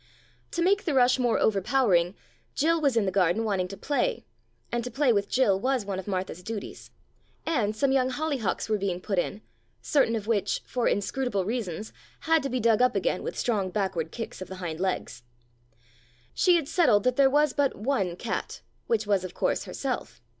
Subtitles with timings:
[0.53, 2.15] To make the rush more overpowering,
[2.55, 4.25] Jill was in the garden wanting to play
[4.71, 6.89] (and to play with Jill was one of Martha's duties)
[7.45, 9.43] and some young holly hocks were being put in,
[9.79, 13.69] certain of which, for in scrutable reasons, had to be dug up again with strong
[13.69, 15.21] backward kicks of the hind legs.
[16.33, 20.19] She had settled that there was but one cat, which was, of course, herself.